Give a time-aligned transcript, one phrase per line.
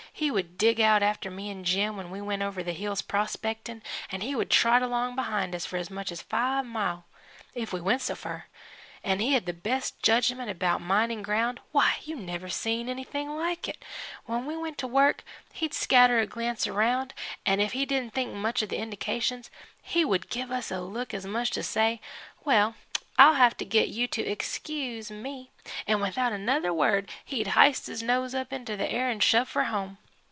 [0.13, 3.81] He would dig out after me an' Jim when we went over the hills prospect'n',
[4.11, 7.05] and he would trot along behind us for as much as five mile,
[7.55, 8.43] if we went so fur.
[9.03, 13.67] An' he had the best judgment about mining ground why you never see anything like
[13.67, 13.83] it.
[14.25, 17.15] When we went to work, he'd scatter a glance around,
[17.47, 19.49] 'n' if he didn't think much of the indications,
[19.81, 21.99] he would give a look as much as to say,
[22.45, 22.75] 'Well,
[23.17, 25.49] I'll have to get you to excuse me,'
[25.87, 29.97] 'n' without another word he'd hyste his nose into the air 'n' shove for home.